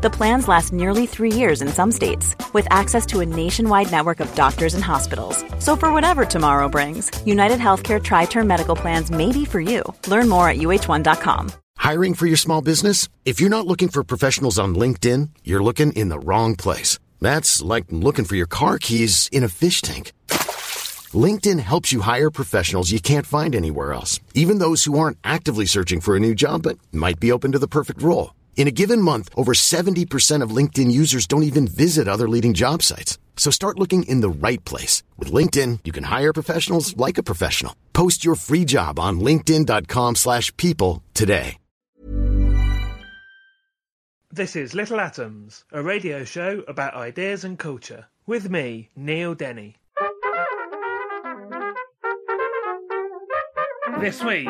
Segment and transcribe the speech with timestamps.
[0.00, 4.20] The plans last nearly three years in some states, with access to a nationwide network
[4.20, 5.44] of doctors and hospitals.
[5.58, 9.82] So, for whatever tomorrow brings, United Healthcare Tri Term Medical Plans may be for you.
[10.06, 11.50] Learn more at uhone.com.
[11.78, 13.08] Hiring for your small business?
[13.24, 17.00] If you're not looking for professionals on LinkedIn, you're looking in the wrong place.
[17.20, 20.12] That's like looking for your car keys in a fish tank.
[21.12, 25.66] LinkedIn helps you hire professionals you can't find anywhere else, even those who aren't actively
[25.66, 28.37] searching for a new job but might be open to the perfect role.
[28.58, 32.82] In a given month, over 70% of LinkedIn users don't even visit other leading job
[32.82, 33.16] sites.
[33.36, 35.04] So start looking in the right place.
[35.16, 37.74] With LinkedIn, you can hire professionals like a professional.
[37.92, 41.56] Post your free job on linkedin.com slash people today.
[44.30, 48.06] This is Little Atoms, a radio show about ideas and culture.
[48.26, 49.76] With me, Neil Denny.
[54.00, 54.48] This week,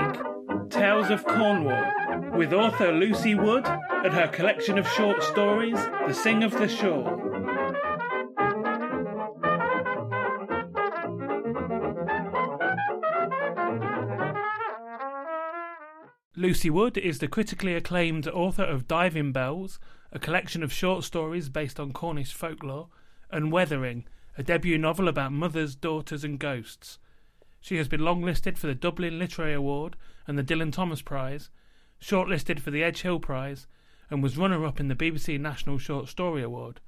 [0.71, 6.43] Tales of Cornwall, with author Lucy Wood and her collection of short stories, The Sing
[6.43, 7.17] of the Shore.
[16.37, 19.81] Lucy Wood is the critically acclaimed author of Diving Bells,
[20.13, 22.89] a collection of short stories based on Cornish folklore,
[23.31, 24.05] and Weathering,
[24.37, 26.99] a debut novel about mothers, daughters, and ghosts.
[27.61, 31.51] She has been longlisted for the Dublin Literary Award and the Dylan Thomas Prize,
[32.01, 33.67] shortlisted for the Edge Hill Prize,
[34.11, 36.81] and was runner up in the BBC National Short Story Award.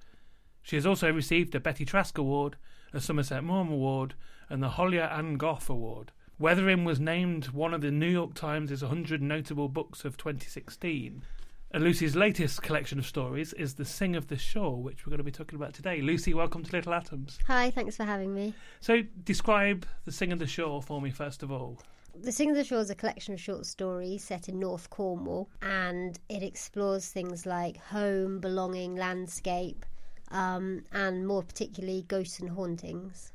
[0.62, 2.56] She has also received a Betty Trask Award,
[2.92, 4.14] a Somerset Maugham Award,
[4.48, 6.12] and the Holyer an Gof Award.
[6.38, 11.22] Weathering was named one of the New York Times' 100 Notable Books of 2016.
[11.72, 15.18] And Lucy's latest collection of stories is The Sing of the Shore, which we're going
[15.18, 16.00] to be talking about today.
[16.00, 17.38] Lucy, welcome to Little Atoms.
[17.46, 18.54] Hi, thanks for having me.
[18.80, 21.80] So, describe The Sing of the Shore for me, first of all.
[22.20, 25.48] The Sing of the Shore is a collection of short stories set in North Cornwall,
[25.62, 29.86] and it explores things like home, belonging, landscape,
[30.32, 33.32] um, and more particularly ghosts and hauntings.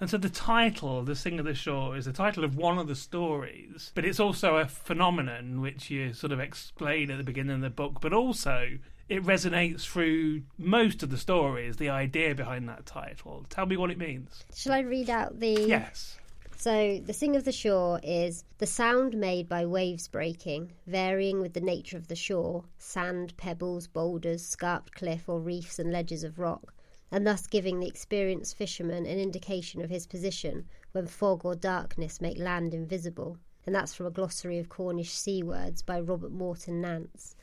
[0.00, 2.88] And so the title, The Sing of the Shore, is the title of one of
[2.88, 7.56] the stories, but it's also a phenomenon which you sort of explain at the beginning
[7.56, 8.78] of the book, but also
[9.08, 13.44] it resonates through most of the stories, the idea behind that title.
[13.50, 14.44] Tell me what it means.
[14.54, 15.52] Shall I read out the.
[15.66, 16.18] Yes.
[16.56, 21.52] So, the sing of the shore is the sound made by waves breaking, varying with
[21.52, 26.38] the nature of the shore sand, pebbles, boulders, scarped cliff, or reefs and ledges of
[26.38, 26.72] rock
[27.10, 32.20] and thus giving the experienced fisherman an indication of his position when fog or darkness
[32.20, 33.38] make land invisible.
[33.66, 37.34] And that's from a glossary of Cornish sea words by Robert Morton Nance.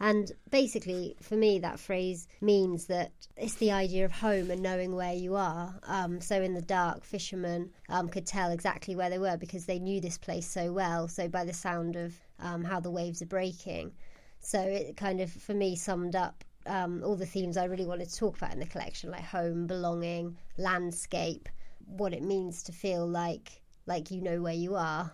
[0.00, 4.94] And basically, for me, that phrase means that it's the idea of home and knowing
[4.94, 5.74] where you are.
[5.84, 9.80] Um, so, in the dark, fishermen um, could tell exactly where they were because they
[9.80, 11.08] knew this place so well.
[11.08, 13.92] So, by the sound of um, how the waves are breaking.
[14.38, 18.08] So, it kind of, for me, summed up um, all the themes I really wanted
[18.10, 21.48] to talk about in the collection, like home, belonging, landscape,
[21.86, 25.10] what it means to feel like like you know where you are.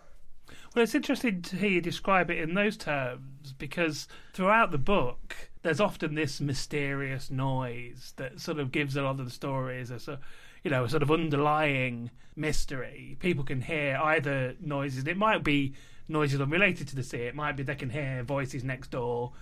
[0.75, 5.51] Well, it's interesting to hear you describe it in those terms because throughout the book,
[5.63, 10.01] there's often this mysterious noise that sort of gives a lot of the stories a
[10.01, 10.19] sort,
[10.63, 13.17] you know, a sort of underlying mystery.
[13.21, 15.07] People can hear either noises.
[15.07, 15.75] It might be
[16.09, 17.19] noises unrelated to the sea.
[17.19, 19.33] It might be they can hear voices next door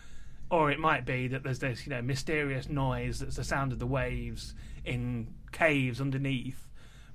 [0.52, 3.80] or it might be that there's this you know mysterious noise that's the sound of
[3.80, 4.54] the waves
[4.84, 6.68] in caves underneath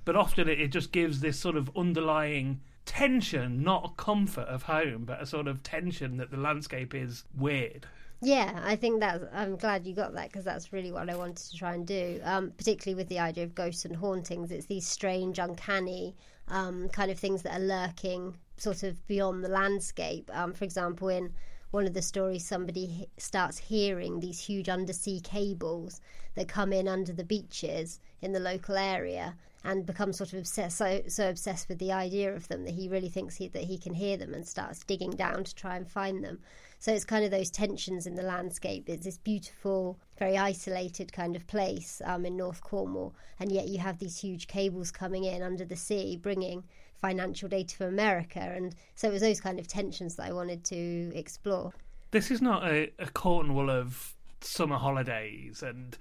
[0.04, 5.04] but often it, just gives this sort of underlying tension not a comfort of home
[5.04, 7.86] but a sort of tension that the landscape is weird
[8.20, 11.36] yeah, I think that I'm glad you got that because that's really what I wanted
[11.36, 12.20] to try and do.
[12.24, 16.16] Um, particularly with the idea of ghosts and hauntings, it's these strange, uncanny
[16.48, 20.28] um, kind of things that are lurking sort of beyond the landscape.
[20.34, 21.32] Um, for example, in
[21.70, 26.00] one of the stories somebody starts hearing these huge undersea cables
[26.34, 30.78] that come in under the beaches in the local area and becomes sort of obsessed,
[30.78, 33.76] so, so obsessed with the idea of them that he really thinks he, that he
[33.76, 36.38] can hear them and starts digging down to try and find them.
[36.78, 38.88] So it's kind of those tensions in the landscape.
[38.88, 43.78] It's this beautiful, very isolated kind of place um, in North Cornwall, and yet you
[43.78, 46.62] have these huge cables coming in under the sea, bringing
[47.00, 48.40] financial data for America.
[48.40, 51.72] And so it was those kind of tensions that I wanted to explore.
[52.10, 55.96] This is not a, a Cornwall of summer holidays, and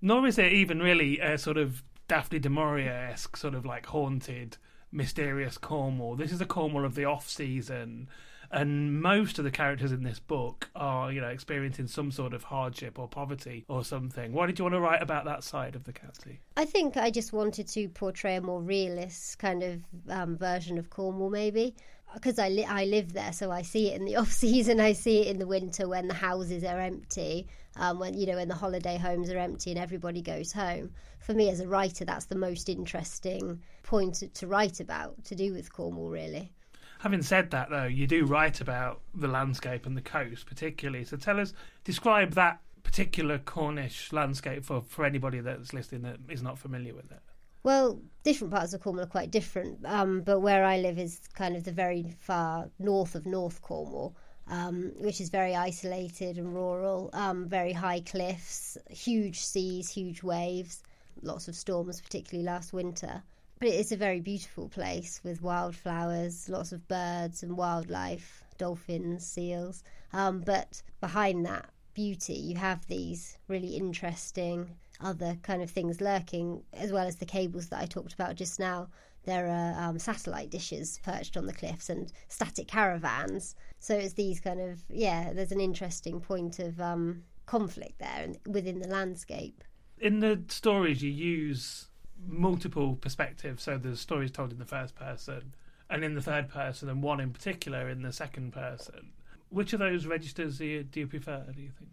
[0.00, 4.56] nor is it even really a sort of Daphne du esque sort of like haunted,
[4.90, 6.16] mysterious Cornwall.
[6.16, 8.08] This is a Cornwall of the off season,
[8.50, 12.42] and most of the characters in this book are, you know, experiencing some sort of
[12.42, 14.32] hardship or poverty or something.
[14.32, 16.40] Why did you want to write about that side of the county?
[16.56, 20.90] I think I just wanted to portray a more realist kind of um, version of
[20.90, 21.74] Cornwall, maybe
[22.14, 24.80] because I li- I live there, so I see it in the off season.
[24.80, 28.36] I see it in the winter when the houses are empty, um, when you know
[28.36, 30.90] when the holiday homes are empty and everybody goes home.
[31.20, 35.34] For me as a writer, that's the most interesting point to, to write about to
[35.34, 36.52] do with Cornwall, really.
[37.00, 41.02] Having said that, though, you do write about the landscape and the coast, particularly.
[41.04, 46.42] So tell us, describe that particular Cornish landscape for, for anybody that's listening that is
[46.42, 47.20] not familiar with it.
[47.62, 51.56] Well, different parts of Cornwall are quite different, um, but where I live is kind
[51.56, 54.14] of the very far north of North Cornwall,
[54.48, 60.82] um, which is very isolated and rural, um, very high cliffs, huge seas, huge waves,
[61.22, 63.22] lots of storms, particularly last winter.
[63.60, 69.26] But it is a very beautiful place with wildflowers, lots of birds and wildlife, dolphins,
[69.26, 69.84] seals.
[70.14, 76.62] Um, but behind that beauty, you have these really interesting other kind of things lurking,
[76.72, 78.88] as well as the cables that I talked about just now.
[79.24, 83.56] There are um, satellite dishes perched on the cliffs and static caravans.
[83.78, 88.80] So it's these kind of, yeah, there's an interesting point of um, conflict there within
[88.80, 89.62] the landscape.
[89.98, 91.89] In the stories, you use
[92.26, 93.62] multiple perspectives.
[93.62, 95.52] So the story is told in the first person
[95.88, 99.10] and in the third person, and one in particular in the second person.
[99.48, 101.44] Which of those registers do you, do you prefer?
[101.54, 101.90] Do you think?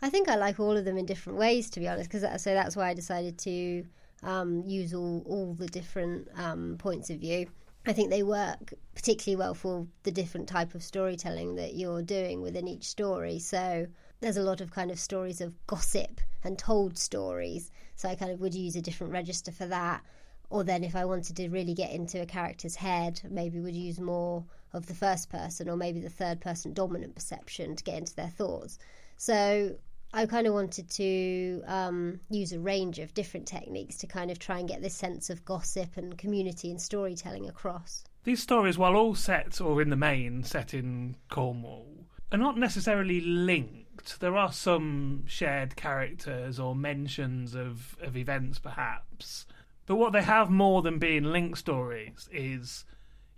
[0.00, 2.10] I think I like all of them in different ways, to be honest.
[2.10, 3.84] Because so that's why I decided to
[4.22, 7.46] um, use all all the different um, points of view.
[7.84, 12.40] I think they work particularly well for the different type of storytelling that you're doing
[12.40, 13.40] within each story.
[13.40, 13.86] So
[14.22, 17.70] there's a lot of kind of stories of gossip and told stories.
[17.96, 20.02] So I kind of would use a different register for that.
[20.48, 23.98] Or then if I wanted to really get into a character's head, maybe would use
[23.98, 28.14] more of the first person or maybe the third person dominant perception to get into
[28.14, 28.78] their thoughts.
[29.16, 29.76] So
[30.14, 34.38] I kind of wanted to um, use a range of different techniques to kind of
[34.38, 38.04] try and get this sense of gossip and community and storytelling across.
[38.24, 43.20] These stories, while all set or in the main set in Cornwall, are not necessarily
[43.20, 43.81] linked.
[44.20, 49.46] There are some shared characters or mentions of, of events, perhaps.
[49.86, 52.84] But what they have more than being linked stories is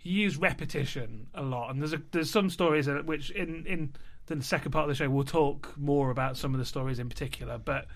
[0.01, 3.93] you use repetition a lot, and there's a, there's some stories which in in
[4.27, 7.09] the second part of the show we'll talk more about some of the stories in
[7.09, 7.87] particular, but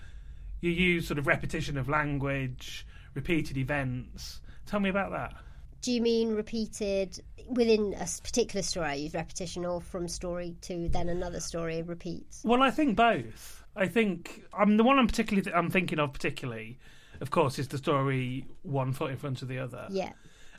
[0.60, 4.40] you use sort of repetition of language, repeated events.
[4.66, 5.34] Tell me about that.
[5.82, 8.86] Do you mean repeated within a particular story?
[8.86, 12.42] I use repetition, or from story to then another story repeats?
[12.44, 13.64] Well, I think both.
[13.76, 16.78] I think I'm the one I'm particularly th- I'm thinking of particularly,
[17.20, 19.86] of course, is the story one foot in front of the other.
[19.90, 20.12] Yeah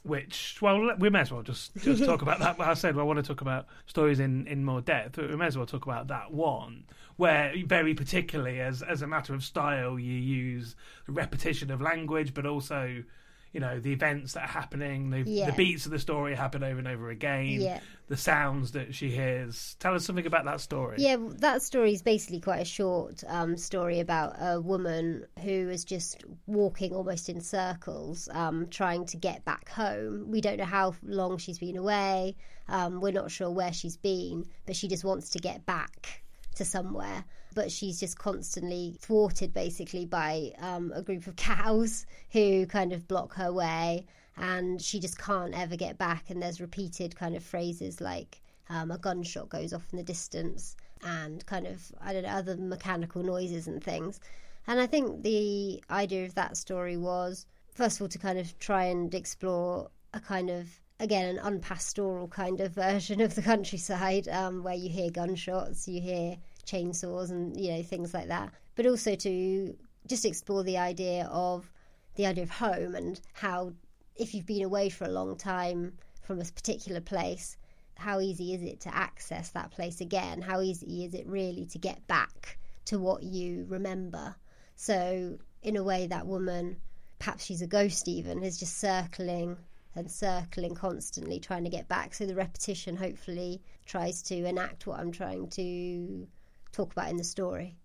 [0.03, 2.59] which well we may as well just just talk about that.
[2.59, 5.35] I said well, I want to talk about stories in, in more depth, but we
[5.35, 6.85] may as well talk about that one
[7.17, 10.75] where very particularly as as a matter of style you use
[11.07, 13.03] repetition of language, but also
[13.51, 15.47] you know the events that are happening, the, yeah.
[15.47, 17.61] the beats of the story happen over and over again.
[17.61, 17.79] Yeah.
[18.07, 19.75] The sounds that she hears.
[19.79, 20.97] Tell us something about that story.
[20.99, 25.85] Yeah, that story is basically quite a short um, story about a woman who is
[25.85, 30.25] just walking almost in circles, um, trying to get back home.
[30.29, 32.35] We don't know how long she's been away.
[32.67, 36.23] Um, we're not sure where she's been, but she just wants to get back
[36.55, 42.65] to somewhere but she's just constantly thwarted basically by um, a group of cows who
[42.65, 44.05] kind of block her way
[44.37, 46.29] and she just can't ever get back.
[46.29, 50.75] And there's repeated kind of phrases like um, a gunshot goes off in the distance
[51.03, 54.19] and kind of I don't know other mechanical noises and things.
[54.67, 58.57] And I think the idea of that story was first of all to kind of
[58.59, 60.67] try and explore a kind of
[60.99, 65.99] again an unpastoral kind of version of the countryside um, where you hear gunshots you
[66.01, 66.37] hear
[66.71, 68.53] chainsaws and you know things like that.
[68.75, 69.75] But also to
[70.07, 71.71] just explore the idea of
[72.15, 73.73] the idea of home and how
[74.15, 77.57] if you've been away for a long time from a particular place
[78.01, 80.41] how easy is it to access that place again?
[80.41, 84.35] How easy is it really to get back to what you remember?
[84.75, 86.77] So in a way that woman
[87.19, 89.55] perhaps she's a ghost even is just circling
[89.93, 92.15] and circling constantly trying to get back.
[92.15, 96.27] So the repetition hopefully tries to enact what i'm trying to
[96.71, 97.75] talk about in the story.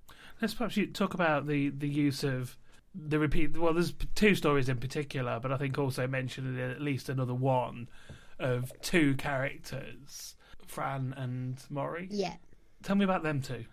[0.41, 2.57] Let's perhaps talk about the, the use of
[2.95, 3.57] the repeat.
[3.57, 7.89] Well, there's two stories in particular, but I think also mentioned at least another one
[8.39, 12.09] of two characters, Fran and Maury.
[12.11, 12.35] Yeah.
[12.83, 13.65] Tell me about them two.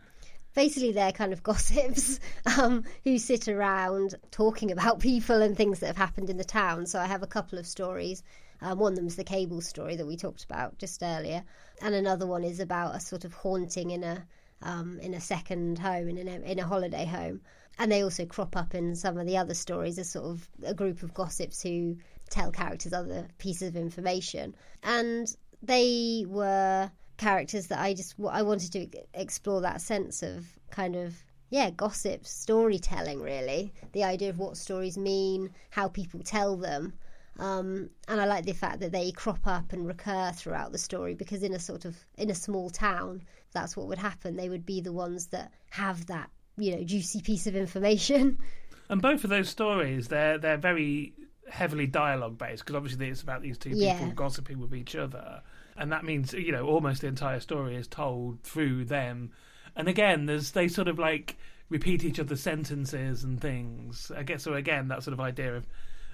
[0.55, 2.20] Basically, they're kind of gossips
[2.58, 6.86] um, who sit around talking about people and things that have happened in the town.
[6.86, 8.24] So I have a couple of stories
[8.63, 11.43] Um, one of them's the cable story that we talked about just earlier,
[11.82, 14.25] and another one is about a sort of haunting in a
[14.63, 17.41] um, in a second home in a, in a holiday home.
[17.79, 20.74] And they also crop up in some of the other stories as sort of a
[20.74, 21.98] group of gossips who
[22.29, 24.55] tell characters other pieces of information.
[24.84, 30.96] And they were characters that I just I wanted to explore that sense of kind
[30.96, 31.15] of
[31.50, 36.93] yeah gossip storytelling really the idea of what stories mean how people tell them
[37.39, 41.15] um, and I like the fact that they crop up and recur throughout the story
[41.15, 44.35] because in a sort of in a small town, that's what would happen.
[44.35, 48.37] They would be the ones that have that you know juicy piece of information.
[48.89, 51.13] And both of those stories, they're they're very
[51.49, 53.97] heavily dialogue based because obviously it's about these two yeah.
[53.97, 55.41] people gossiping with each other,
[55.77, 59.31] and that means you know almost the entire story is told through them.
[59.75, 61.37] And again, there's they sort of like
[61.69, 64.11] repeat each other's sentences and things.
[64.15, 64.53] I guess so.
[64.53, 65.65] Again, that sort of idea of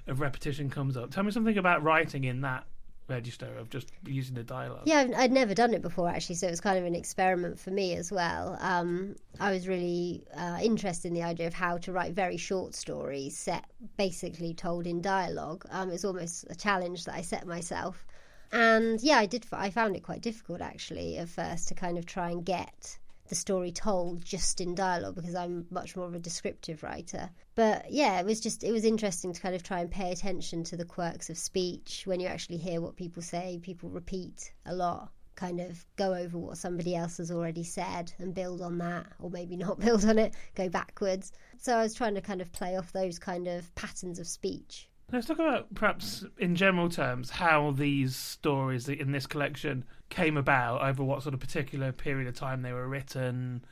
[0.09, 1.11] of repetition comes up.
[1.11, 2.65] Tell me something about writing in that
[3.09, 4.83] register of just using the dialogue.
[4.85, 7.71] Yeah, I'd never done it before actually, so it was kind of an experiment for
[7.71, 8.57] me as well.
[8.61, 12.75] Um, I was really uh, interested in the idea of how to write very short
[12.75, 13.65] stories set
[13.97, 15.65] basically told in dialogue.
[15.71, 18.05] Um, it was almost a challenge that I set myself.
[18.51, 19.45] And yeah, I did.
[19.51, 22.97] I found it quite difficult actually at first to kind of try and get
[23.29, 27.29] the story told just in dialogue because I'm much more of a descriptive writer.
[27.55, 30.63] But yeah, it was just it was interesting to kind of try and pay attention
[30.65, 33.59] to the quirks of speech when you actually hear what people say.
[33.61, 38.33] People repeat a lot, kind of go over what somebody else has already said and
[38.33, 41.31] build on that, or maybe not build on it, go backwards.
[41.57, 44.89] So I was trying to kind of play off those kind of patterns of speech.
[45.11, 50.81] Let's talk about perhaps in general terms how these stories in this collection came about
[50.81, 53.63] over what sort of particular period of time they were written,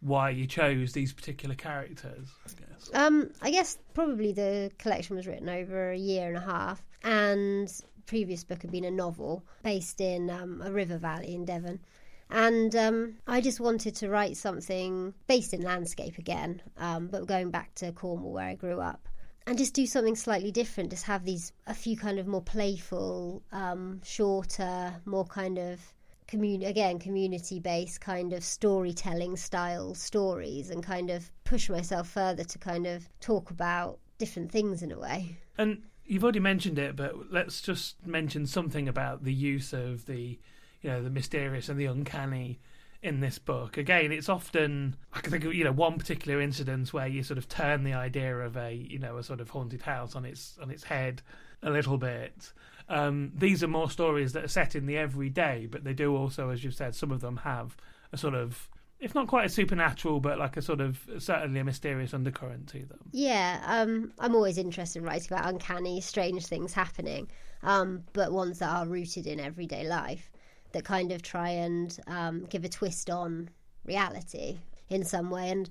[0.00, 2.28] why you chose these particular characters.
[2.44, 2.90] I guess.
[2.94, 7.72] Um, I guess probably the collection was written over a year and a half, and
[8.06, 11.80] previous book had been a novel based in um, a river valley in Devon.
[12.28, 17.50] And um, I just wanted to write something based in landscape again, um, but going
[17.50, 19.08] back to Cornwall where I grew up
[19.46, 20.90] and just do something slightly different.
[20.90, 25.80] Just have these a few kind of more playful, um, shorter, more kind of
[26.26, 32.44] commun again community based kind of storytelling style stories, and kind of push myself further
[32.44, 35.36] to kind of talk about different things in a way.
[35.56, 40.38] And you've already mentioned it, but let's just mention something about the use of the,
[40.82, 42.58] you know, the mysterious and the uncanny
[43.02, 43.76] in this book.
[43.76, 47.38] Again, it's often I can think of you know one particular incident where you sort
[47.38, 50.58] of turn the idea of a you know a sort of haunted house on its
[50.60, 51.22] on its head
[51.62, 52.52] a little bit.
[52.88, 56.50] Um, these are more stories that are set in the everyday, but they do also,
[56.50, 57.76] as you've said, some of them have
[58.12, 61.64] a sort of if not quite a supernatural, but like a sort of certainly a
[61.64, 62.98] mysterious undercurrent to them.
[63.12, 67.28] Yeah, um, I'm always interested in writing about uncanny, strange things happening,
[67.62, 70.30] um, but ones that are rooted in everyday life
[70.76, 73.48] that kind of try and um, give a twist on
[73.86, 74.58] reality
[74.90, 75.48] in some way.
[75.48, 75.70] And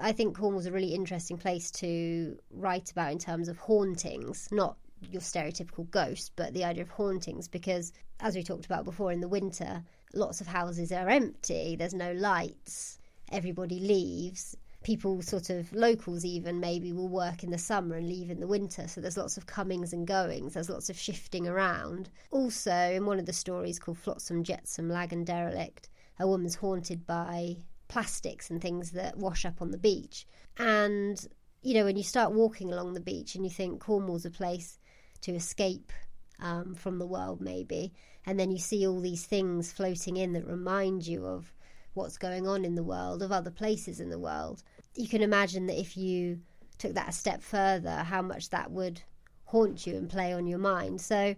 [0.00, 4.78] I think Cornwall's a really interesting place to write about in terms of hauntings, not
[5.12, 9.20] your stereotypical ghost, but the idea of hauntings, because as we talked about before, in
[9.20, 9.84] the winter,
[10.14, 12.98] lots of houses are empty, there's no lights,
[13.30, 18.30] everybody leaves, people sort of locals even maybe will work in the summer and leave
[18.30, 18.86] in the winter.
[18.86, 20.54] So there's lots of comings and goings.
[20.54, 22.08] There's lots of shifting around.
[22.30, 25.88] Also in one of the stories called flotsam jetsam lagan derelict
[26.20, 27.56] a woman's haunted by
[27.88, 30.24] plastics and things that wash up on the beach.
[30.56, 31.26] And
[31.62, 34.78] you know when you start walking along the beach and you think cornwall's a place
[35.22, 35.92] to escape
[36.38, 37.92] um, from the world maybe
[38.24, 41.52] and then you see all these things floating in that remind you of
[41.96, 44.62] what's going on in the world, of other places in the world
[44.96, 46.40] you can imagine that if you
[46.78, 49.00] took that a step further, how much that would
[49.44, 51.00] haunt you and play on your mind.
[51.00, 51.34] So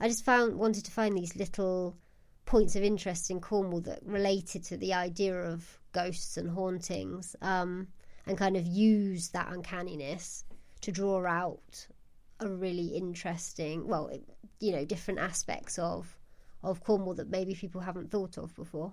[0.00, 1.96] I just found wanted to find these little
[2.44, 7.88] points of interest in Cornwall that related to the idea of ghosts and hauntings, um,
[8.26, 10.44] and kind of use that uncanniness
[10.82, 11.86] to draw out
[12.40, 14.10] a really interesting, well,
[14.60, 16.16] you know, different aspects of
[16.62, 18.92] of Cornwall that maybe people haven't thought of before.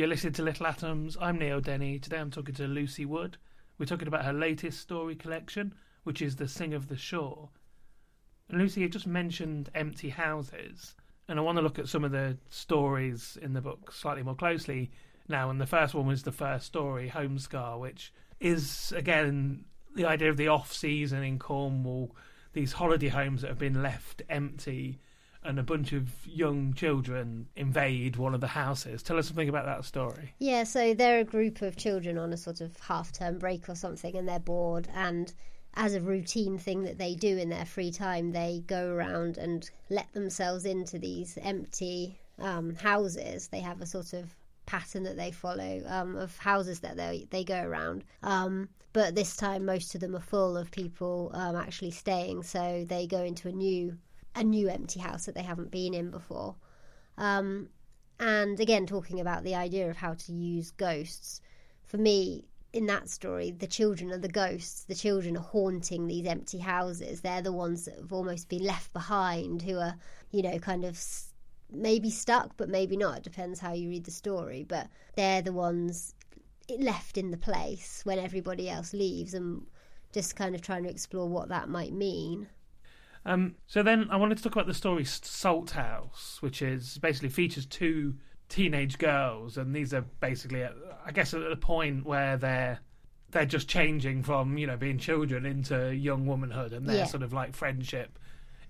[0.00, 1.18] You're listening to Little Atoms.
[1.20, 1.98] I'm Neil Denny.
[1.98, 3.36] Today I'm talking to Lucy Wood.
[3.76, 7.50] We're talking about her latest story collection, which is The Sing of the Shore.
[8.48, 10.94] And Lucy, you just mentioned empty houses,
[11.28, 14.34] and I want to look at some of the stories in the book slightly more
[14.34, 14.90] closely
[15.28, 15.50] now.
[15.50, 20.38] And the first one was the first story, Homescar, which is, again, the idea of
[20.38, 22.16] the off season in Cornwall,
[22.54, 24.98] these holiday homes that have been left empty
[25.42, 29.02] and a bunch of young children invade one of the houses.
[29.02, 30.34] Tell us something about that story.
[30.38, 33.74] Yeah, so they're a group of children on a sort of half term break or
[33.74, 34.88] something, and they're bored.
[34.94, 35.32] And
[35.74, 39.70] as a routine thing that they do in their free time, they go around and
[39.88, 43.48] let themselves into these empty um, houses.
[43.48, 44.34] They have a sort of
[44.66, 48.04] pattern that they follow um, of houses that they they go around.
[48.22, 52.84] Um, but this time, most of them are full of people um, actually staying, so
[52.88, 53.96] they go into a new
[54.34, 56.56] a new empty house that they haven't been in before.
[57.18, 57.68] Um,
[58.18, 61.40] and again, talking about the idea of how to use ghosts,
[61.84, 64.84] for me, in that story, the children are the ghosts.
[64.84, 67.20] The children are haunting these empty houses.
[67.20, 69.96] They're the ones that have almost been left behind, who are,
[70.30, 71.02] you know, kind of
[71.72, 73.18] maybe stuck, but maybe not.
[73.18, 74.64] It depends how you read the story.
[74.68, 76.14] But they're the ones
[76.78, 79.66] left in the place when everybody else leaves, and
[80.12, 82.46] just kind of trying to explore what that might mean.
[83.24, 87.28] Um, so then I wanted to talk about the story Salt House, which is basically
[87.28, 88.14] features two
[88.48, 90.72] teenage girls, and these are basically, at,
[91.04, 92.80] I guess, at a point where they're
[93.32, 97.04] they're just changing from you know being children into young womanhood, and their Yeah.
[97.04, 98.18] sort of like friendship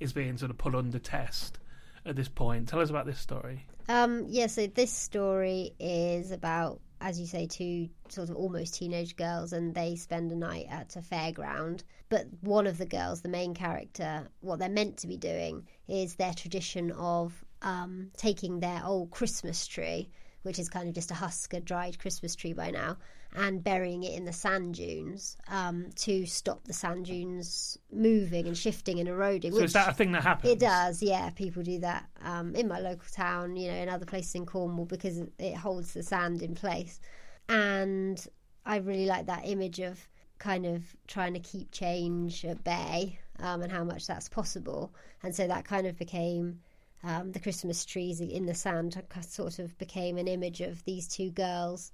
[0.00, 1.58] is being sort of put under test
[2.04, 2.68] at this point.
[2.68, 3.66] Tell us about this story.
[3.88, 9.16] Um, yeah, so this story is about, as you say, two sort of almost teenage
[9.16, 11.82] girls, and they spend a night at a fairground.
[12.08, 16.14] But one of the girls, the main character, what they're meant to be doing is
[16.14, 20.10] their tradition of um, taking their old Christmas tree,
[20.42, 22.96] which is kind of just a husk, a dried Christmas tree by now,
[23.34, 28.56] and burying it in the sand dunes um, to stop the sand dunes moving and
[28.56, 29.52] shifting and eroding.
[29.52, 30.52] So is that a thing that happens?
[30.52, 31.30] it does, yeah.
[31.30, 34.86] People do that um, in my local town, you know, in other places in Cornwall
[34.86, 37.00] because it holds the sand in place.
[37.48, 38.24] And
[38.64, 43.62] I really like that image of kind of trying to keep change at bay um,
[43.62, 44.92] and how much that's possible.
[45.22, 46.60] And so that kind of became
[47.02, 51.30] um, the Christmas trees in the sand, sort of became an image of these two
[51.30, 51.92] girls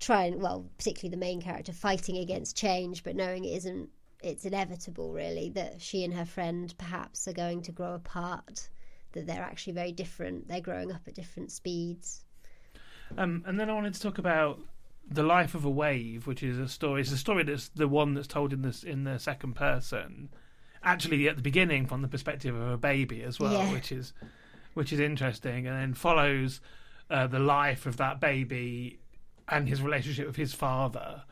[0.00, 3.90] trying, well, particularly the main character, fighting against change, but knowing it isn't
[4.22, 8.68] it's inevitable really that she and her friend perhaps are going to grow apart
[9.12, 12.24] that they're actually very different they're growing up at different speeds
[13.18, 14.60] Um, and then I wanted to talk about
[15.10, 17.00] the life of a wave, which is a story.
[17.02, 20.30] It's a story that's the one that's told in this in the second person.
[20.84, 23.72] Actually, at the beginning, from the perspective of a baby as well, Yeah.
[23.72, 24.12] which is
[24.74, 26.60] which is interesting, and then follows
[27.10, 28.98] uh, the life of that baby
[29.48, 31.22] and his relationship with his father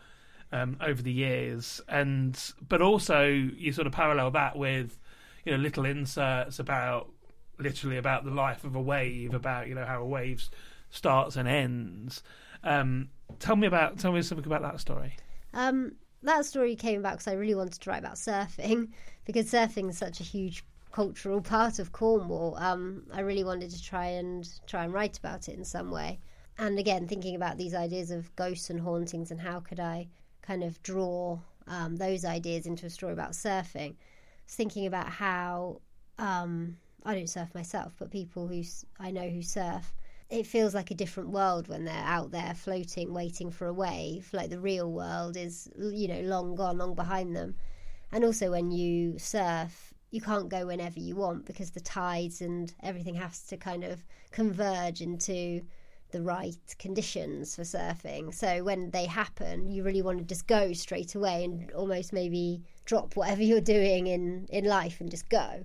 [0.52, 4.98] um, over the years, and but also you sort of parallel that with
[5.44, 7.10] you know little inserts about
[7.58, 10.44] literally about the life of a wave, about you know how a wave
[10.90, 12.22] starts and ends.
[12.62, 13.08] Um,
[13.38, 15.16] tell me about tell me something about that story.
[15.54, 18.90] Um, that story came about because I really wanted to write about surfing
[19.24, 22.56] because surfing is such a huge cultural part of Cornwall.
[22.58, 26.18] Um, I really wanted to try and try and write about it in some way.
[26.58, 30.08] And again, thinking about these ideas of ghosts and hauntings and how could I
[30.42, 33.94] kind of draw um, those ideas into a story about surfing.
[34.48, 35.80] Thinking about how
[36.18, 38.62] um, I don't surf myself, but people who
[38.98, 39.94] I know who surf
[40.30, 44.28] it feels like a different world when they're out there floating, waiting for a wave.
[44.32, 47.56] Like the real world is, you know, long gone, long behind them.
[48.12, 52.72] And also when you surf, you can't go whenever you want because the tides and
[52.82, 55.62] everything has to kind of converge into
[56.12, 58.32] the right conditions for surfing.
[58.32, 62.62] So when they happen, you really want to just go straight away and almost maybe
[62.84, 65.64] drop whatever you're doing in, in life and just go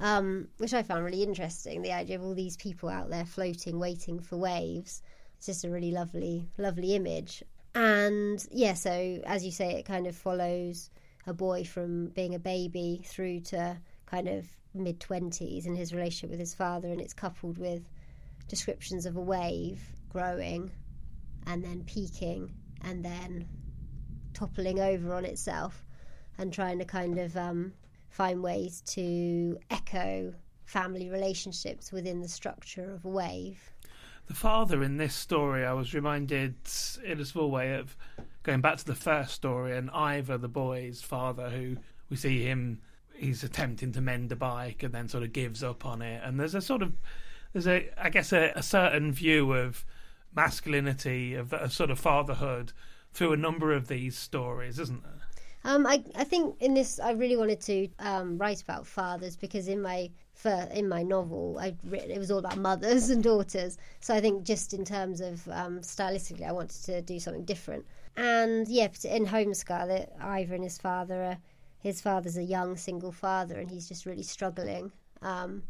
[0.00, 1.82] um, which I found really interesting.
[1.82, 5.02] The idea of all these people out there floating, waiting for waves.
[5.36, 7.42] It's just a really lovely, lovely image.
[7.74, 10.90] And yeah, so as you say, it kind of follows
[11.26, 16.30] a boy from being a baby through to kind of mid 20s and his relationship
[16.30, 17.82] with his father, and it's coupled with
[18.48, 20.70] descriptions of a wave growing
[21.46, 23.46] and then peaking and then
[24.34, 25.84] toppling over on itself
[26.38, 27.72] and trying to kind of um,
[28.10, 33.72] find ways to echo family relationships within the structure of a wave.
[34.26, 36.54] The father in this story, I was reminded
[37.04, 37.96] in a small way of
[38.42, 41.76] going back to the first story and Ivor, the boy's father, who
[42.08, 42.80] we see him,
[43.14, 46.22] he's attempting to mend a bike and then sort of gives up on it.
[46.24, 46.92] And there's a sort of,
[47.52, 49.84] there's a, I guess, a, a certain view of
[50.34, 52.72] masculinity, of a sort of fatherhood
[53.12, 55.19] through a number of these stories, isn't there?
[55.64, 59.68] Um, I, I think in this I really wanted to um, write about fathers because
[59.68, 63.76] in my for, in my novel I it was all about mothers and daughters.
[64.00, 67.84] So I think just in terms of um, stylistically, I wanted to do something different.
[68.16, 71.38] And yeah, in Home Scarlet, Ivor and his father are,
[71.78, 74.92] his father's a young single father, and he's just really struggling
[75.22, 75.62] um,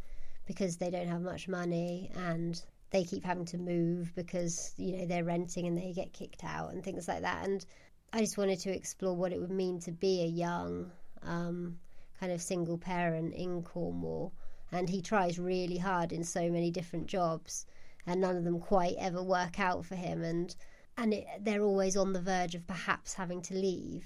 [0.47, 5.07] because they don't have much money and they keep having to move because you know
[5.07, 7.45] they're renting and they get kicked out and things like that.
[7.45, 7.65] And
[8.13, 10.91] I just wanted to explore what it would mean to be a young
[11.23, 11.79] um,
[12.19, 14.33] kind of single parent in Cornwall.
[14.73, 17.67] And he tries really hard in so many different jobs,
[18.07, 20.23] and none of them quite ever work out for him.
[20.23, 20.55] And
[20.97, 24.05] and it, they're always on the verge of perhaps having to leave.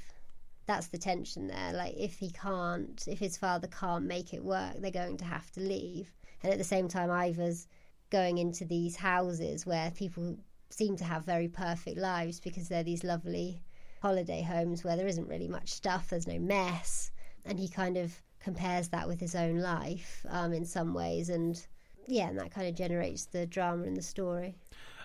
[0.66, 1.72] That's the tension there.
[1.72, 5.50] Like if he can't, if his father can't make it work, they're going to have
[5.52, 6.12] to leave.
[6.42, 7.68] And at the same time, Ivor's
[8.10, 10.36] going into these houses where people
[10.68, 13.63] seem to have very perfect lives because they're these lovely
[14.04, 17.10] holiday homes where there isn't really much stuff, there's no mess.
[17.46, 21.30] And he kind of compares that with his own life um, in some ways.
[21.30, 21.58] And
[22.06, 24.56] yeah, and that kind of generates the drama in the story.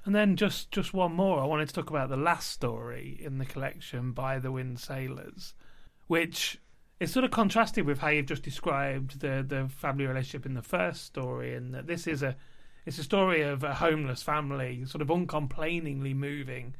[0.03, 1.39] And then just, just one more.
[1.39, 5.53] I wanted to talk about the last story in the collection by the Wind Sailors,
[6.07, 6.59] which
[6.99, 10.62] is sort of contrasted with how you've just described the, the family relationship in the
[10.62, 12.35] first story, and that this is a
[12.85, 16.73] it's a story of a homeless family sort of uncomplainingly moving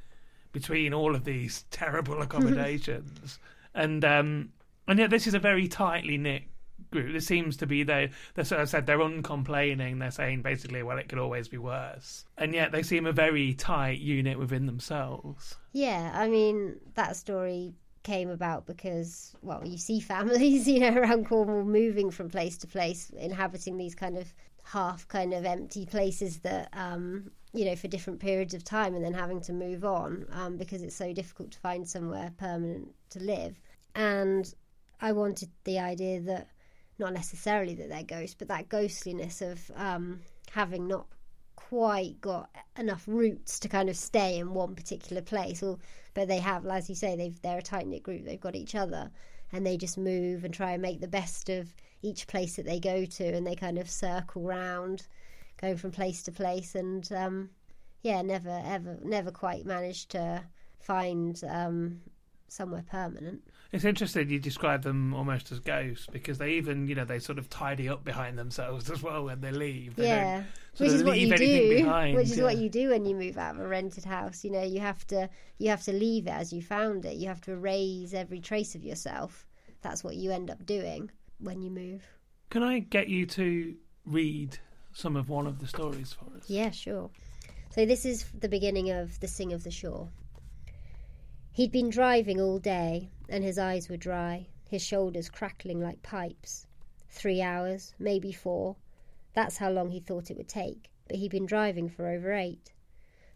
[0.51, 3.39] between all of these terrible accommodations.
[3.73, 4.49] and um,
[4.88, 6.43] and yet this is a very tightly knit
[6.91, 7.13] group.
[7.13, 8.12] This seems to be they.
[8.35, 9.99] As I said, they're uncomplaining.
[9.99, 12.25] They're saying basically, well, it could always be worse.
[12.38, 15.55] And yet they seem a very tight unit within themselves.
[15.73, 21.27] Yeah, I mean that story came about because well, you see families, you know, around
[21.27, 24.33] Cornwall moving from place to place, inhabiting these kind of
[24.63, 29.03] half kind of empty places that um, you know for different periods of time and
[29.03, 33.19] then having to move on um, because it's so difficult to find somewhere permanent to
[33.19, 33.59] live.
[33.95, 34.53] And
[35.01, 36.47] i wanted the idea that
[36.99, 40.19] not necessarily that they're ghosts but that ghostliness of um,
[40.51, 41.07] having not
[41.55, 45.62] quite got enough roots to kind of stay in one particular place.
[45.63, 45.77] Or
[46.13, 48.75] but they have as you say they've they're a tight knit group they've got each
[48.75, 49.12] other
[49.51, 52.79] and they just move and try and make the best of each place that they
[52.79, 55.07] go to and they kind of circle round
[55.60, 57.50] going from place to place and um,
[58.02, 60.41] yeah never ever never quite managed to
[60.80, 62.02] find um,
[62.48, 63.41] somewhere permanent.
[63.72, 67.38] It's interesting you describe them almost as ghosts because they even you know they sort
[67.38, 69.95] of tidy up behind themselves as well when they leave.
[69.95, 70.43] They yeah
[70.78, 71.69] which is what you do.
[71.69, 72.43] behind, which is yeah.
[72.43, 74.43] what you do when you move out of a rented house.
[74.43, 77.17] You know you have to you have to leave it as you found it.
[77.17, 79.45] You have to erase every trace of yourself.
[79.82, 82.08] That's what you end up doing when you move.
[82.50, 84.58] Can I get you to read
[84.93, 86.49] some of one of the stories for us?
[86.49, 87.10] Yeah, sure.
[87.71, 90.10] So this is the beginning of The Sing of the Shore.
[91.52, 96.65] He'd been driving all day, and his eyes were dry, his shoulders crackling like pipes.
[97.10, 98.75] Three hours, maybe four.
[99.34, 102.71] That's how long he thought it would take, but he'd been driving for over eight.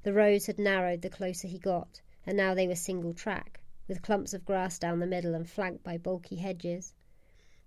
[0.04, 3.62] The roads had narrowed the closer he got, and now they were single track.
[3.88, 6.94] with clumps of grass down the middle and flanked by bulky hedges.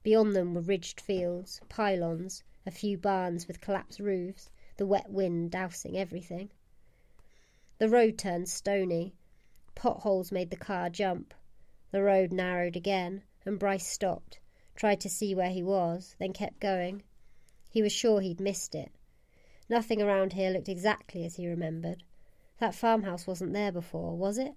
[0.02, 5.52] Beyond them were ridged fields, pylons, a few barns with collapsed roofs, the wet wind
[5.52, 6.50] dousing everything.
[7.78, 9.14] The road turned stony.
[9.74, 11.32] Potholes made the car jump.
[11.92, 14.40] The road narrowed again, and Bryce stopped,
[14.74, 17.04] tried to see where he was, then kept going.
[17.70, 18.90] He was sure he'd missed it.
[19.68, 22.02] Nothing around here looked exactly as he remembered.
[22.58, 24.54] That farmhouse wasn't there before, was it?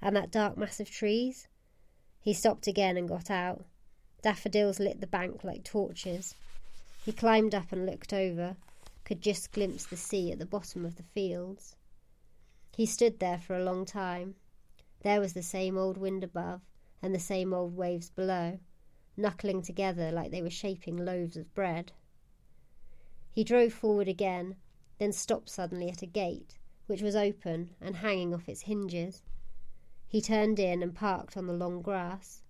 [0.00, 1.48] And that dark mass of trees?
[2.20, 3.64] He stopped again and got out.
[4.22, 6.34] Daffodils lit the bank like torches.
[7.04, 8.56] He climbed up and looked over,
[9.04, 11.74] could just glimpse the sea at the bottom of the fields.
[12.76, 14.36] He stood there for a long time.
[15.00, 16.60] There was the same old wind above,
[17.02, 18.60] and the same old waves below,
[19.16, 21.90] knuckling together like they were shaping loaves of bread.
[23.32, 24.54] He drove forward again,
[24.98, 29.24] then stopped suddenly at a gate, which was open and hanging off its hinges.
[30.06, 32.44] He turned in and parked on the long grass.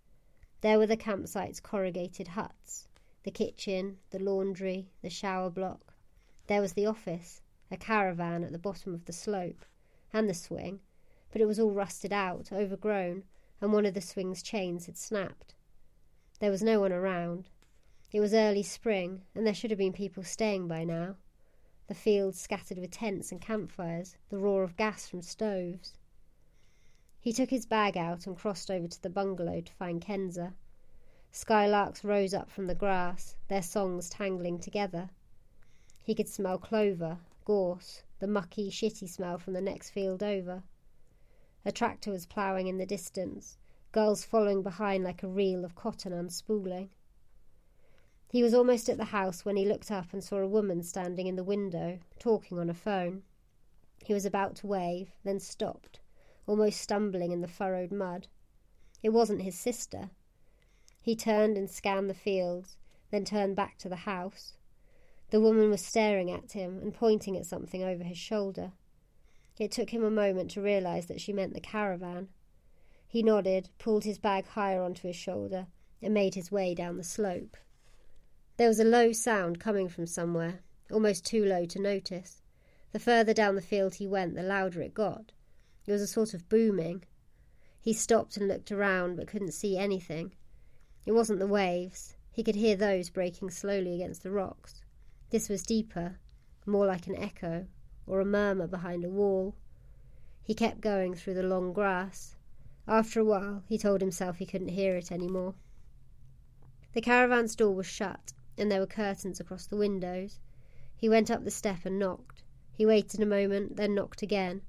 [0.61, 2.87] There were the campsite's corrugated huts,
[3.25, 5.95] the kitchen, the laundry, the shower block.
[6.47, 9.65] There was the office, a caravan at the bottom of the slope,
[10.13, 10.81] and the swing,
[11.31, 13.25] but it was all rusted out, overgrown,
[13.61, 15.55] and one of the swing's chains had snapped.
[16.41, 17.49] There was no one around.
[18.13, 21.17] It was early spring, and there should have been people staying by now.
[21.87, 25.97] The fields scattered with tents and campfires, the roar of gas from stoves.
[27.21, 30.55] He took his bag out and crossed over to the bungalow to find Kenza.
[31.35, 35.09] Skylarks rose up from the grass, their songs tangling together.
[36.03, 40.63] He could smell clover, gorse, the mucky, shitty smell from the next field over.
[41.65, 43.57] A tractor was ploughing in the distance,
[43.93, 46.91] girls following behind like a reel of cotton unspooling.
[48.29, 51.27] He was almost at the house when he looked up and saw a woman standing
[51.27, 53.23] in the window, talking on a phone.
[54.05, 56.01] He was about to wave, then stopped,
[56.47, 58.27] almost stumbling in the furrowed mud.
[59.03, 60.11] It wasn't his sister.
[61.03, 62.77] He turned and scanned the fields,
[63.11, 64.55] then turned back to the house.
[65.31, 68.71] The woman was staring at him and pointing at something over his shoulder.
[69.59, 72.29] It took him a moment to realize that she meant the caravan.
[73.09, 75.67] He nodded, pulled his bag higher onto his shoulder,
[76.01, 77.57] and made his way down the slope.
[78.57, 80.61] There was a low sound coming from somewhere,
[80.91, 82.43] almost too low to notice.
[82.93, 85.33] The further down the field he went, the louder it got.
[85.85, 87.03] It was a sort of booming.
[87.81, 90.35] He stopped and looked around, but couldn't see anything.
[91.05, 92.17] It wasn't the waves.
[92.31, 94.83] He could hear those breaking slowly against the rocks.
[95.31, 96.19] This was deeper,
[96.65, 97.67] more like an echo,
[98.07, 99.55] or a murmur behind a wall.
[100.43, 102.37] He kept going through the long grass.
[102.87, 105.55] After a while, he told himself he couldn't hear it any more.
[106.93, 110.41] The caravan's door was shut, and there were curtains across the windows.
[110.97, 112.43] He went up the step and knocked.
[112.73, 114.63] He waited a moment, then knocked again,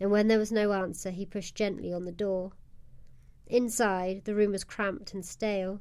[0.00, 2.52] and when there was no answer, he pushed gently on the door.
[3.46, 5.80] Inside, the room was cramped and stale.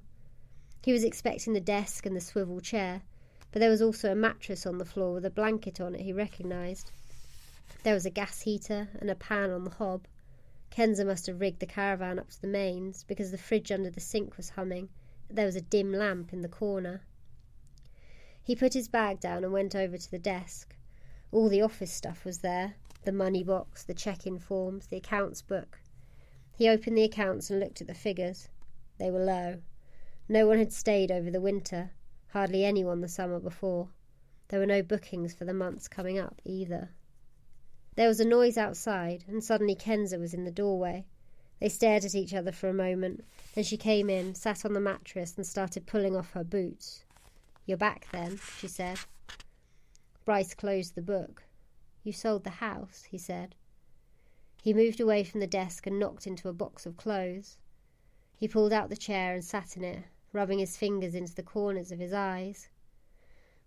[0.84, 3.04] He was expecting the desk and the swivel chair,
[3.52, 6.12] but there was also a mattress on the floor with a blanket on it he
[6.12, 6.92] recognised.
[7.84, 10.08] There was a gas heater and a pan on the hob.
[10.72, 14.00] Kenza must have rigged the caravan up to the mains because the fridge under the
[14.00, 14.90] sink was humming.
[15.30, 17.02] There was a dim lamp in the corner.
[18.44, 20.76] He put his bag down and went over to the desk.
[21.32, 25.42] All the office stuff was there the money box, the check in forms, the accounts
[25.42, 25.80] book.
[26.56, 28.50] He opened the accounts and looked at the figures.
[28.98, 29.62] They were low.
[30.30, 31.92] No one had stayed over the winter,
[32.30, 33.90] hardly anyone the summer before.
[34.50, 36.90] There were no bookings for the months coming up either.
[37.96, 41.06] There was a noise outside, and suddenly Kenza was in the doorway.
[41.60, 43.24] They stared at each other for a moment.
[43.54, 47.04] Then she came in, sat on the mattress, and started pulling off her boots.
[47.66, 49.00] You're back then, she said.
[50.26, 51.44] Bryce closed the book.
[52.04, 53.56] You sold the house, he said.
[54.64, 57.58] He moved away from the desk and knocked into a box of clothes.
[58.38, 61.92] He pulled out the chair and sat in it, rubbing his fingers into the corners
[61.92, 62.70] of his eyes.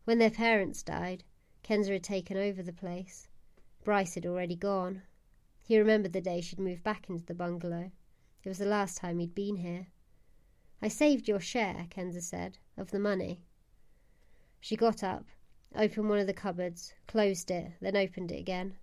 [0.04, 1.24] When their parents died,
[1.64, 3.26] Kenza had taken over the place.
[3.82, 5.02] Bryce had already gone.
[5.64, 7.90] He remembered the day she'd moved back into the bungalow.
[8.44, 9.88] It was the last time he'd been here.
[10.80, 13.40] I saved your share, Kenza said, of the money.
[14.60, 15.24] She got up,
[15.74, 18.76] opened one of the cupboards, closed it, then opened it again.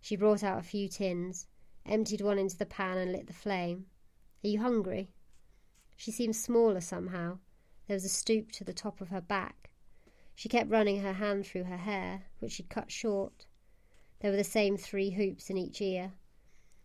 [0.00, 1.46] She brought out a few tins,
[1.84, 3.86] emptied one into the pan and lit the flame.
[4.42, 5.12] Are you hungry?
[5.96, 7.38] She seemed smaller somehow.
[7.86, 9.70] There was a stoop to the top of her back.
[10.34, 13.44] She kept running her hand through her hair, which she'd cut short.
[14.20, 16.12] There were the same three hoops in each ear.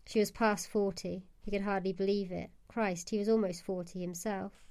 [0.06, 1.24] She was past forty.
[1.42, 2.50] He could hardly believe it.
[2.68, 4.62] Christ, he was almost forty himself.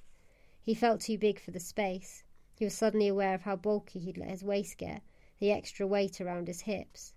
[0.60, 2.22] He felt too big for the space.
[2.58, 5.02] He was suddenly aware of how bulky he'd let his waist get,
[5.38, 7.13] the extra weight around his hips.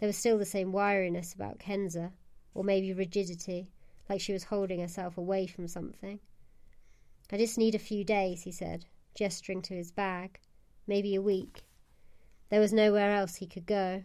[0.00, 2.12] There was still the same wiriness about Kenza,
[2.54, 3.68] or maybe rigidity,
[4.08, 6.20] like she was holding herself away from something.
[7.30, 10.40] I just need a few days, he said, gesturing to his bag.
[10.86, 11.64] Maybe a week.
[12.48, 14.02] There was nowhere else he could go.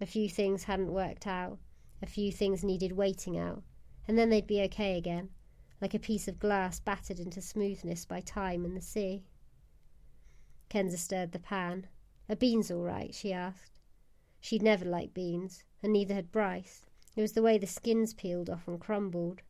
[0.00, 1.58] A few things hadn't worked out.
[2.00, 3.62] A few things needed waiting out.
[4.08, 5.28] And then they'd be okay again,
[5.82, 9.22] like a piece of glass battered into smoothness by time and the sea.
[10.70, 11.88] Kenza stirred the pan.
[12.26, 13.14] Are beans all right?
[13.14, 13.79] she asked.
[14.40, 16.86] She'd never liked beans, and neither had Bryce.
[17.14, 19.42] It was the way the skins peeled off and crumbled.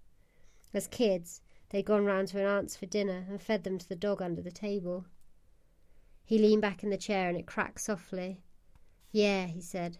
[0.74, 3.96] As kids, they'd gone round to an aunt's for dinner and fed them to the
[3.96, 5.06] dog under the table.
[6.24, 8.42] He leaned back in the chair and it cracked softly.
[9.12, 9.98] Yeah, he said.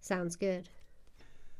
[0.00, 0.68] Sounds good.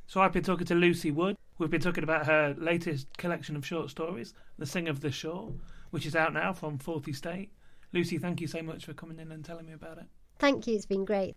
[0.06, 1.36] So I've been talking to Lucy Wood.
[1.58, 5.52] We've been talking about her latest collection of short stories, The Sing of the Shore,
[5.90, 7.50] which is out now from Fourth Estate.
[7.92, 10.06] Lucy, thank you so much for coming in and telling me about it.
[10.38, 11.36] Thank you, it's been great.